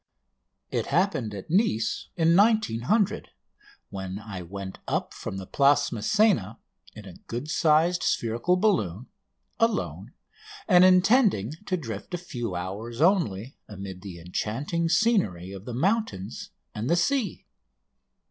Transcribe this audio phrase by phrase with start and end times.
[0.71, 3.29] It happened at Nice in 1900,
[3.91, 6.57] when I went up from the Place Masséna
[6.95, 9.09] in a good sized spherical balloon,
[9.59, 10.13] alone,
[10.67, 16.49] and intending to drift a few hours only amid the enchanting scenery of the mountains
[16.73, 17.45] and the sea.